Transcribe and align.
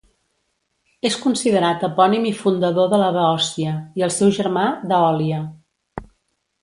És 1.09 1.17
considerat 1.25 1.85
epònim 1.89 2.25
i 2.29 2.31
fundador 2.39 2.89
de 2.95 3.01
la 3.03 3.11
Beòcia 3.19 3.75
i 4.01 4.07
el 4.09 4.15
seu 4.17 4.33
germà, 4.39 4.65
d'Eòlia. 4.93 5.47